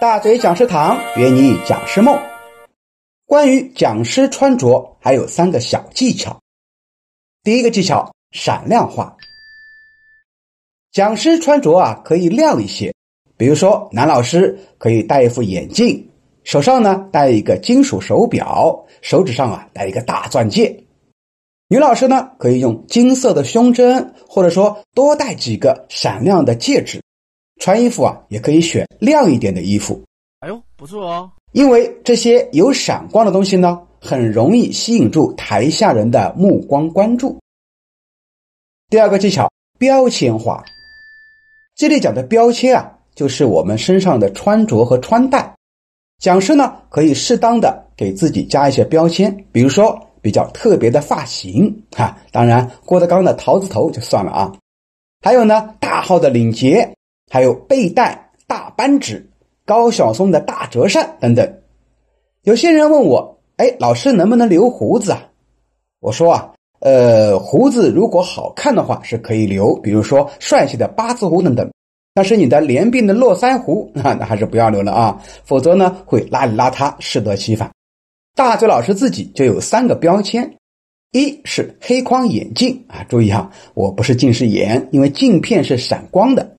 [0.00, 2.18] 大嘴讲师堂约你讲师梦。
[3.26, 6.40] 关于讲师穿着，还有三个小技巧。
[7.44, 9.14] 第一个技巧，闪亮化。
[10.90, 12.94] 讲师穿着啊，可以亮一些。
[13.36, 16.08] 比如说，男老师可以戴一副眼镜，
[16.44, 20.82] 手上呢戴一个金属手表，手指上啊戴一个大钻戒。
[21.68, 27.02] 女老师呢可以用金色的胸针，或者说多戴几个闪亮的戒指。
[27.60, 30.02] 穿衣服啊，也可以选亮一点的衣服。
[30.40, 31.30] 哎呦，不错哦！
[31.52, 37.38] 因为这些有闪光的东西呢，很容易吸引住台下人的目光关注。
[38.88, 40.64] 第二个技巧，标签化。
[41.76, 45.54] 这里讲的标签啊，就是我们身上的穿着和穿戴。
[46.18, 54.56] 讲师呢，可以适当的给自己加一些标签，比如说比较特别的发型，哈，当然郭德纲的桃子头就算了啊。
[55.20, 56.90] 还有呢，大号的领结。
[57.30, 59.30] 还有背带、大扳指、
[59.64, 61.60] 高晓松的大折扇等等。
[62.42, 65.28] 有些人问我：“哎，老师能不能留胡子啊？”
[66.00, 71.70] 我说：“啊，呃，胡子如果好看的话是可以留，比如说帅气的八字胡等等。
[72.12, 77.70] 但是你的连鬓的络腮胡啊，那还是不要留了啊，否则呢会邋里邋遢，适得其反。”
[78.34, 80.56] 大嘴老师自己就有三个标签：
[81.12, 86.56] 一是黑框眼镜啊，注意哈，我不是近视眼，因为镜片是闪光的。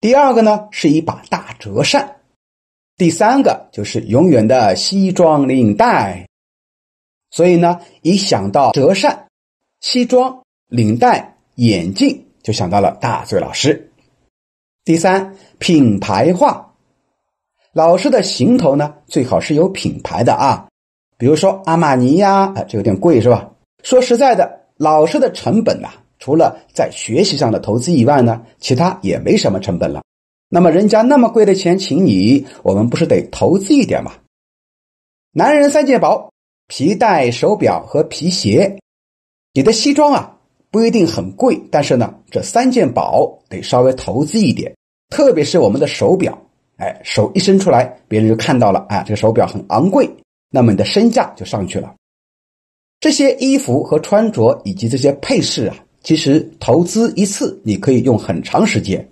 [0.00, 2.16] 第二个呢是一把大折扇，
[2.96, 6.26] 第三个就是永远的西装领带。
[7.30, 9.26] 所以呢，一想到折扇、
[9.80, 13.92] 西装、领带、眼镜，就想到了大嘴老师。
[14.84, 16.72] 第三，品牌化，
[17.72, 20.68] 老师的行头呢最好是有品牌的啊，
[21.18, 23.50] 比如说阿玛尼呀，啊，这有点贵是吧？
[23.82, 25.90] 说实在的，老师的成本呐。
[26.18, 30.02] 除了在学习上的投资以外呢，其他也没什么成本了。
[30.48, 34.12] 那么人家那么贵的钱请你，我们不是得投资一点吗？
[35.32, 36.32] 男人三件宝：
[36.66, 38.78] 皮带、手表和皮鞋。
[39.52, 40.36] 你的西装啊
[40.70, 44.74] 不一定很贵，但是呢，这三件宝得稍微投资一点。
[45.10, 46.36] 特别是我们的手表，
[46.78, 50.10] 哎，手一伸出来，别人就看到了，哎，这个手表很昂贵，
[50.50, 51.94] 那么你的身价就上去了。
[53.00, 55.76] 这些衣服和穿着以及这些配饰啊。
[56.08, 59.06] 其实投资一次，你可以用很长时间。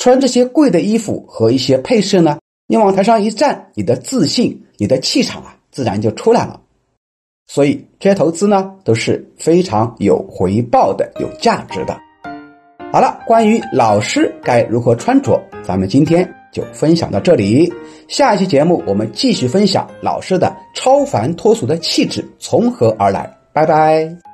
[0.00, 6.60] 穿这些贵的衣服和一些配饰呢，你往台上一站，你的自信、你的气场啊，自然就出来了。
[7.46, 11.96] 所以这些投资呢，都是非常有回报的、有价值的。
[12.92, 17.72] 好了，关于老师该如何穿着，咱们今天就分享到这里。
[18.08, 23.32] 下一期节目我们继续分享老师的超凡脱俗的气质从何而来。
[23.52, 24.29] 拜拜。